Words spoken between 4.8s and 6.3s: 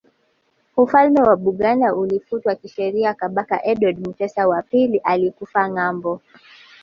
alikufa ngambo